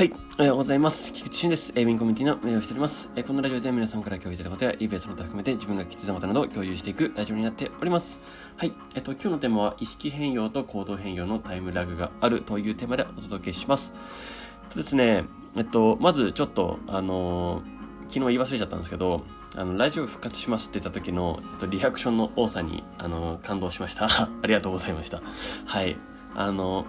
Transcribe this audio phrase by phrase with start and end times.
[0.00, 0.12] はい。
[0.38, 1.12] おはようございます。
[1.12, 1.72] 菊池俊です。
[1.76, 3.10] えー、ウィンコミュニティの運営をしております。
[3.16, 8.18] えーこのラジオでは皆さんから共有いただいたことや、イベントのことを含めて自分が気づいたことなどを共有していくラジオになっております。
[8.56, 8.72] はい。
[8.94, 13.92] えっ、と、今日のテーマは、意識変容と行動変容のタイムラグがあるというテーマでお届けします。
[14.62, 15.24] えっとですね、
[15.54, 17.60] えっと、まずちょっと、あの
[18.08, 19.22] 昨日言い忘れちゃったんですけど、
[19.54, 24.06] あの、ラジオ復活しますって言った時の、えっと、リアクションの多さに、あの感動しました。
[24.08, 25.20] ありがとうございました。
[25.66, 25.98] はい。
[26.34, 26.86] あの、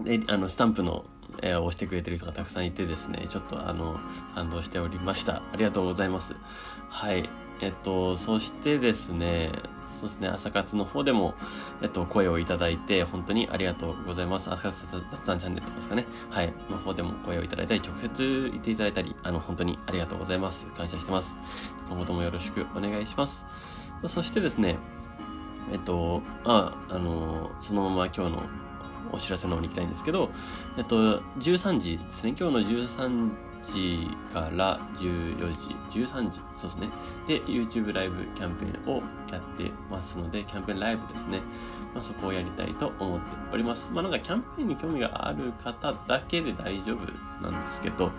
[0.00, 1.06] で、あの、スタンプの、
[1.42, 3.98] えー押してくれてる人がたくさんいてですね、ちょっとあの、
[4.34, 5.36] 感動しておりました。
[5.36, 6.34] ありがとうございます。
[6.88, 7.28] はい。
[7.60, 9.50] えっと、そしてですね、
[9.98, 11.34] そうですね、朝活の方でも、
[11.80, 14.50] えっと、声をいただいて、本当にありがとうございます。
[14.50, 16.06] 朝活雑談チャンネルとかですかね。
[16.30, 16.52] はい。
[16.70, 20.66] の方でも声をいただいたり、直接言っていただいたり、あの、本当にありがとうございます。
[20.76, 21.38] 感謝してます。
[21.88, 23.46] 今後ともよろしくお願いします。
[24.06, 24.76] そしてですね、
[25.72, 28.42] えっと、あ、あの、そのまま今日の
[29.12, 30.30] お知らせの方に行きたいんですけど、
[30.76, 32.34] えっと、13時ですね。
[32.38, 33.30] 今日の13
[33.72, 35.36] 時から14
[35.90, 36.88] 時、13時、そうですね。
[37.26, 41.40] で、YouTube ライブキャンペーンをやってますので、キャンペーンライブですね。
[41.94, 43.90] まあ、そこをやりたいと思っております。
[43.92, 48.10] まあ、なんかキャンペーンに興味がある方だけで大丈夫なんですけど、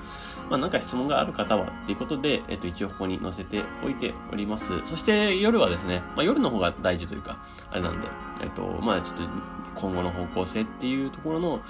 [0.49, 4.85] まあ、なんか質問がある方はっていうことで、えっと、一応ここに載せておいております。
[4.85, 7.37] そして夜はですね、まあ、夜の方が大事というか、
[7.71, 8.07] あれなんで、
[8.41, 9.23] えっと、まあ、ちょっと
[9.75, 11.61] 今後の方向性っていうところの、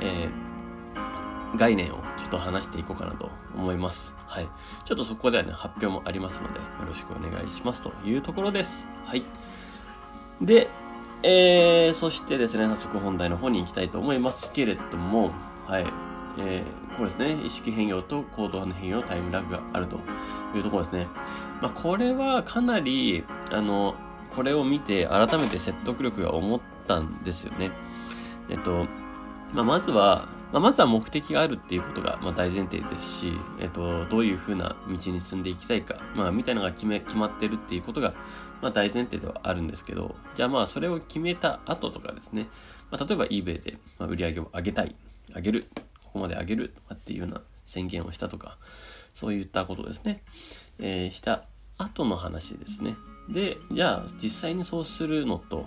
[0.00, 0.61] えー
[1.56, 4.14] 概念をちょっと話していこうかなと思います。
[4.26, 4.48] はい。
[4.84, 8.86] ちょっとそこではね、発表もありますので、よろしくお願いしますというところです。
[9.04, 9.22] はい。
[10.40, 10.68] で、
[11.22, 15.30] えー、そしてですね、早速本題の方に行きたいと思いますけれども、
[15.66, 15.86] はい。
[16.38, 20.00] えー、これですね、意識変容と行動の変容のタイムラグがあると
[20.56, 21.06] いうところですね。
[21.60, 23.94] まあ、これはかなり、あの、
[24.34, 27.70] これを見て改めて説得力が思ったんですよね。
[28.48, 28.86] えっと、
[29.52, 38.14] まあ、まずは、まあ、まずは目的があるっていうことが、まあ、大前提ですし、えっと、どういうふうな道に進んでいきたいか、まあ、みたいなのが決め、決まってるっていうことが、
[38.60, 42.48] まあ、大前提ではあるんですけど、じゃあまあ、それを決めた後とかですね、
[42.90, 44.94] まあ、例えば eBay で、まあ、売り上げを上げたい、
[45.34, 45.68] 上げる、
[46.04, 48.58] ここまで上げるとかっていうような宣言をしたとか、
[49.14, 50.22] そういったことですね、
[50.78, 51.44] えーした
[51.78, 52.96] 後の話ですね。
[53.30, 55.66] で、じゃあ、実際にそうするのと、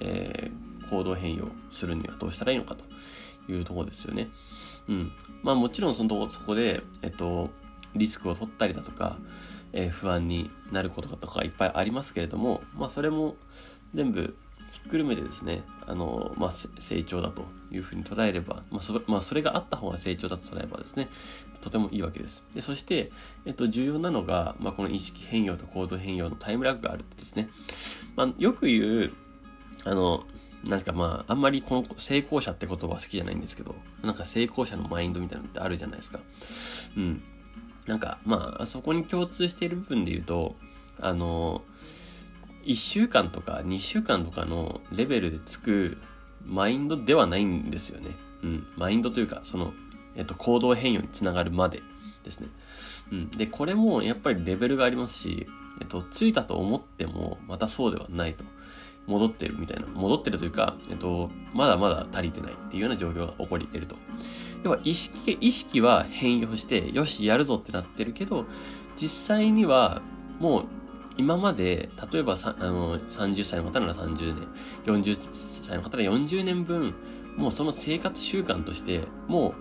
[0.00, 2.84] えー行動変容するにはどうしたらいいのかと
[3.48, 4.28] いうとこですよね。
[4.88, 5.12] うん。
[5.42, 7.50] まあもちろんそのとこ、そこで、えっと、
[7.94, 9.18] リスクを取ったりだとか、
[9.72, 13.36] えー不安になることとかいっぱいありますけれども、まあそれも
[13.94, 14.36] 全部
[14.72, 21.08] ひっくるめてですね、あの、まあ成長だというふうに捉えれば、まあそれ、まあそれがあった方が成長だと捉えればですね、
[21.60, 22.42] とてもいいわけです。
[22.54, 23.10] で、そして、
[23.46, 27.48] えっと、重要なのが、まあこの意識変容と行動変容のタイムラグがあるってですね、
[28.16, 29.12] まあよく言う、
[29.84, 30.26] あの、
[30.64, 36.20] なんかまあ、あんまりこの成功者って言葉は好きじゃないんですけど、なんか成功者のマインドみたいなのってあるじゃないですか。
[36.96, 37.22] うん。
[37.86, 40.56] なんかまあ、そこに共通している部分で言うと、
[41.00, 41.62] あの、
[42.64, 45.96] 1週間とか2週間とかのレベルでつく
[46.44, 48.10] マインドではないんですよね。
[48.42, 48.66] うん。
[48.76, 49.72] マインドというか、その、
[50.16, 51.82] えっと、行動変容につながるまで
[52.24, 52.48] ですね。
[53.12, 53.30] うん。
[53.30, 55.46] で、これもやっぱりレベルがありますし、
[55.80, 58.44] えっと、ついたと思っても、またそうではないと。
[59.08, 59.86] 戻ってるみたいな。
[59.86, 63.96] 戻ってるというか、えっと、まだまだ足りてないっていうような状況が起こり得ると。
[64.62, 68.44] 要は意識、意識は変容して、よし、やるぞってなってるけど、
[68.96, 70.02] 実際には、
[70.38, 70.64] もう、
[71.16, 74.48] 今まで、例えばさあの30歳の方なら30年、
[74.84, 75.18] 40
[75.64, 76.94] 歳の方なら40年分、
[77.36, 79.54] もうその生活習慣として、もう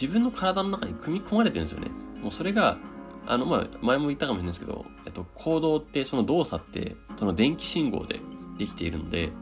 [0.00, 1.90] 自分の体の中に組み込まれてるんですよね。
[2.22, 2.78] もうそれが、
[3.26, 8.20] あの、まあ、前も言ったかもしれないですけど、えっと、行動って、その動作って、その電気信号で
[8.60, 9.32] できているので、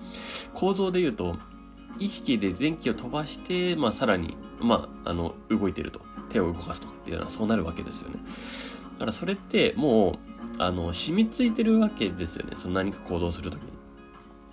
[0.55, 1.37] 構造で言うと、
[1.99, 6.01] 意識で電気を飛ばして、まあ、さらに、まあ、あの、動いてると。
[6.31, 8.17] 手を動かすとかっていうのはそうなるわけですよね。
[8.95, 10.17] だからそれって、もう、
[10.59, 12.53] あの、染みついてるわけですよね。
[12.57, 13.69] その何か行動するときに。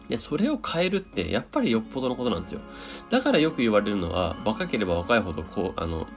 [0.10, 2.62] で、それを変えるって、やっぱりよっぽどのことなんですよ。
[3.10, 6.08] だからよく言われるのは、若ければ若いほど、こう、あの、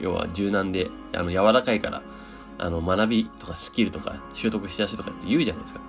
[0.00, 2.02] 要は柔軟で、あの、柔らかいから、
[2.58, 5.80] あの、学びとかスキルとか習得しやすいとかって言うじゃないですか。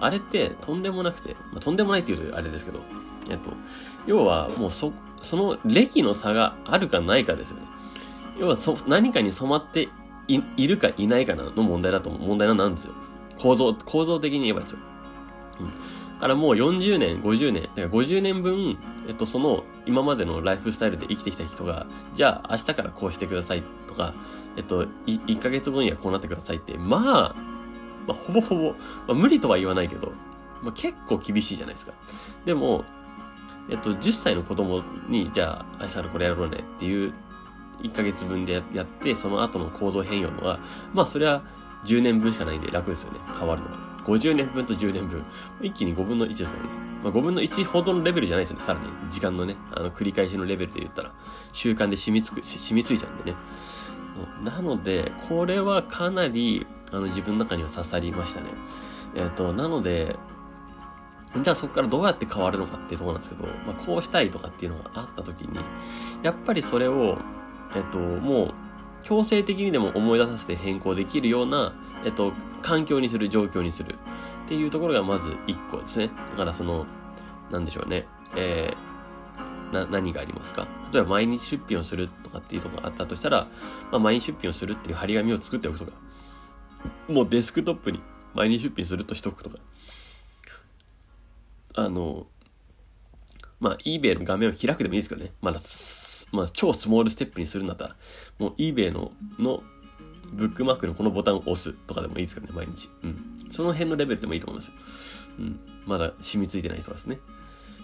[0.00, 2.80] あれってとんでもなくて、まあ、とんでもないっていうとあれですけど、
[3.28, 3.50] えっと、
[4.06, 7.62] 要はもうそ、その歴の差があるかないかですよね。
[8.38, 9.88] 要はそ、何かに染まって
[10.28, 12.94] いるかいないかの問題だと、問題なんですよ。
[13.38, 14.78] 構造、構造的に言えばですよ。
[15.60, 15.72] うん。
[16.22, 18.78] だからもう40年、50年、だから50年分、
[19.08, 21.84] えっと、その今までのライフスタイルで生きてきた人が、
[22.14, 24.14] じゃあ明日からこうしてくださいとか、
[24.56, 27.34] えっと、1ヶ月後にはこうなってくださいって、まあ、
[28.06, 28.76] まあ、ほぼほぼ、ま
[29.08, 30.12] あ、無理とは言わないけど、
[30.62, 31.92] まあ、結構厳しいじゃないですか。
[32.44, 32.84] でも、
[33.68, 37.12] えっと、10歳の子供に、じゃあ、明日からこれやろうねっていう
[37.80, 40.60] 1ヶ月分でやって、その後の行動変容のは、
[40.94, 41.42] まあそれは
[41.84, 43.18] 10年分しかないんで楽ですよね。
[43.36, 43.91] 変わるのは。
[44.04, 45.24] 50年分と10年分。
[45.60, 46.68] 一気に5分の1ですからね。
[47.02, 48.64] まあ5分の1ほどのレベルじゃないですよね。
[48.64, 48.86] さらに。
[49.10, 51.12] 時間のね、あの繰り返しのレベルで言ったら、
[51.52, 53.36] 習慣で染みつく、染みついちゃうんでね。
[54.44, 58.48] なので、これはかなり、あの、自分の中には刺さりましたね。
[59.14, 60.16] えっ、ー、と、なので、
[61.40, 65.58] じゃあそこからどうやって変わるのかっていうところなんですけど、まあ、こうしたいとかっていうのがあった時に、
[66.22, 67.18] やっぱりそれを、
[67.74, 68.54] えっと、もう、
[69.02, 71.72] 強制的にでも思い出させて変更できるような、
[72.04, 72.32] えっと、
[72.62, 73.94] 環境にする、状況にする
[74.44, 76.10] っていうところがまず一個ですね。
[76.30, 76.86] だからその、
[77.50, 78.06] なんでしょうね。
[78.36, 80.66] えー、な、何がありますか？
[80.92, 83.48] 例えば毎日出品をするとかっていうとこがあったとしたら、
[83.90, 85.92] まあ、毎日出品をするっていう張り紙を作っておくとか、
[87.08, 88.00] もうデスクトップに
[88.34, 89.56] 毎日出品するとしとくとか、
[91.74, 92.26] あの、
[93.60, 95.32] まあ、eBay の画面を開くでもいいですけどね。
[95.40, 95.60] まだ、
[96.32, 97.96] まあ、超スモールステップにするんだったら、
[98.38, 99.62] もう eBay の、の、
[100.32, 102.88] ブックマークのこのボタンを押すとかでもいいですからね、毎日。
[103.02, 103.52] うん。
[103.52, 104.74] その辺のレベルでもいいと思いますよ。
[105.40, 105.60] うん。
[105.86, 107.18] まだ染みついてない人はですね。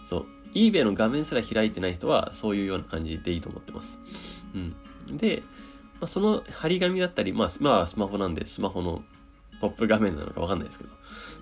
[0.06, 0.27] そう。
[0.55, 3.99] eBay の画面すら開いてない人は、そういうような感じでいいと思ってます。
[4.55, 5.17] うん。
[5.17, 5.43] で、
[6.00, 9.03] まあ、その張り紙だったり、まあ、まあ、スマホなんで、スマホの
[9.61, 10.91] ポップ画面なのかわかんないですけど。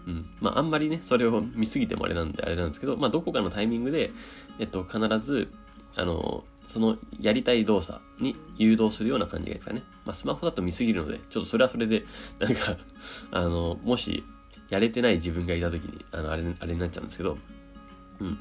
[0.08, 0.28] うん。
[0.40, 4.10] まあ、あんまりね、それを見すぎてもあれなんで、あれなんですけど、まあ、どこかのタイミングで、
[4.58, 5.48] えっと、必ず、
[5.94, 9.82] あの、そのやりたい動作に誘導するような感じがいいですかね。
[10.04, 12.04] まあ、スマホだと見すぎるので、ちょっとそれはそれで、
[12.38, 12.76] なんか
[13.30, 14.24] あの、もし、
[14.68, 17.38] やれてない自分がいた時に、あの、あれ、あれになっちゃうんですけど、
[18.20, 18.38] うん。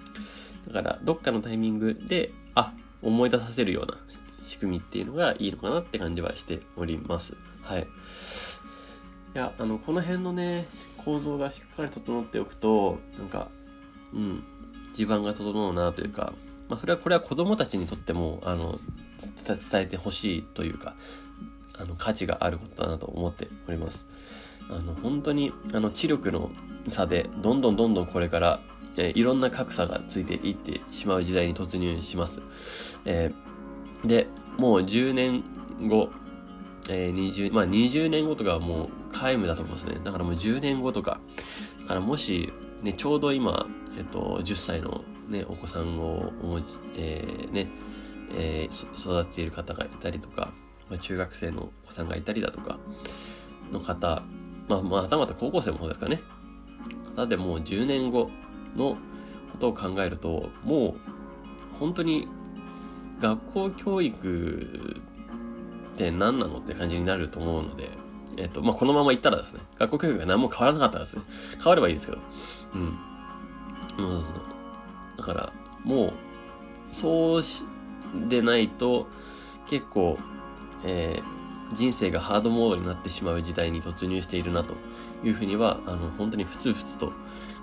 [0.67, 3.97] だから、どっかのタイミングで、あ、思い出させるような
[4.41, 7.35] 仕組みっていうのがいいのかなって感じはしております。
[7.61, 7.81] はい。
[7.81, 7.85] い
[9.37, 10.67] や、あの、この辺のね、
[10.97, 13.49] 構造がしっかり整っておくと、なんか、
[14.13, 14.43] うん、
[14.93, 16.33] 地盤が整うなというか、
[16.69, 18.77] まあ、それは、これは子供たちにとっても、あの、
[19.45, 20.95] 伝えてほしいというか、
[21.77, 24.05] あの、価値があることだなと思っております。
[24.69, 26.51] あの、本当に、あの、知力の
[26.87, 28.59] 差で、どんどんどんどんこれから、
[28.97, 32.41] え、いろんな格差がついていってしまう時代に突入します。
[33.05, 34.27] えー、で、
[34.57, 35.43] もう10年
[35.87, 36.09] 後、
[36.89, 39.99] えー、20、まあ20年後とかはもう皆無だと思いますね。
[40.03, 41.19] だからもう10年後とか、
[41.81, 42.53] だからもし、
[42.83, 43.67] ね、ちょうど今、
[43.97, 47.67] えっと、10歳のね、お子さんをお持ち、えー、ね、
[48.35, 50.53] えー、育てている方がいたりとか、
[50.89, 52.77] まあ、中学生のお子さんがいたりだとか、
[53.71, 54.23] の方、
[54.67, 56.21] まあ、まあ、たまた高校生もそうですかね。
[57.15, 58.29] 方でもう10年後
[58.75, 58.97] の
[59.51, 60.99] ことを考えると、もう、
[61.79, 62.27] 本当に、
[63.21, 65.01] 学校教育
[65.93, 67.89] って何なのって感じになると思うので、
[68.37, 71.23] えっ、と、まあ、このまま行ったらですね、学校教育が何も変わらなかったらですね、
[71.57, 72.19] 変わればいいですけど、
[72.73, 72.81] うん。
[73.97, 74.23] うん、
[75.17, 75.53] だから、
[75.83, 76.13] もう、
[76.91, 77.43] そう、
[78.27, 79.07] でないと、
[79.67, 80.17] 結構、
[80.83, 84.75] えー、人生がハードモードになってしまう時代に突入しているなと
[85.23, 87.11] いうふうには、あの、本当にふつふつと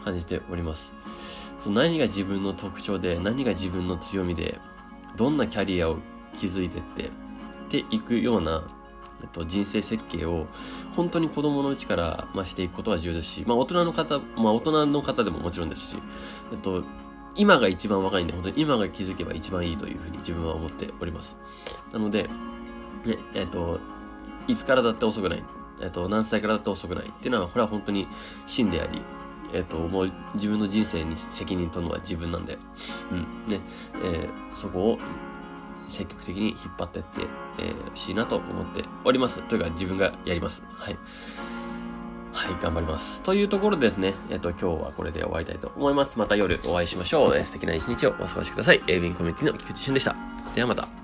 [0.04, 0.92] 感じております。
[1.58, 4.58] そ何が自分の特徴で、何が自分の強みで、
[5.16, 5.98] どんなキャリアを
[6.36, 7.10] 築いてって、
[7.68, 8.64] ていくような、
[9.22, 10.46] えっと、人生設計を
[10.96, 15.96] 本当に子供のうちから、まあ、していくことは重要ですし、まあ、大人の方、まあ、大人の方でももちろんですし、
[16.52, 16.84] えっと、
[17.34, 21.36] 今が一番若いんで、本当に今が気づけば一番いいというふうに自分は思っております。
[21.92, 22.24] なので、
[23.04, 23.80] ね、えっと、
[24.46, 25.42] いつからだって遅くない。
[25.80, 28.06] えっと、何歳からだって遅くないっていうのは、これは本当に
[28.46, 29.02] 真であり、
[29.52, 32.58] えっと、もう自分の人生に責任取るのは自分なんで、
[33.10, 33.60] うん、ね、
[34.04, 34.98] えー、そこを
[35.88, 37.26] 積極的に引っ張っていって、
[37.58, 39.42] えー、しいなと思っております。
[39.42, 40.62] というか自分がやります。
[40.70, 40.96] はい。
[42.32, 43.22] はい、頑張ります。
[43.22, 46.18] というところでですね、えっと、今日はこれで終わりたいと思います。
[46.18, 47.44] また夜お会いしましょう。
[47.44, 48.82] 素敵な一日をお過ごしください。
[48.88, 50.16] エイビンコミュニティの菊池俊でした。
[50.54, 51.01] ではまた。